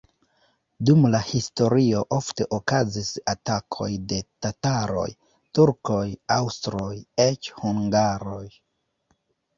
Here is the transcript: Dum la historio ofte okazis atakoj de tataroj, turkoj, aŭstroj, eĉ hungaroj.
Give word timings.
Dum 0.89 1.03
la 1.15 1.19
historio 1.31 1.99
ofte 2.17 2.47
okazis 2.57 3.11
atakoj 3.33 3.89
de 4.13 4.19
tataroj, 4.47 5.07
turkoj, 5.59 6.03
aŭstroj, 6.39 6.91
eĉ 7.29 7.51
hungaroj. 7.63 8.45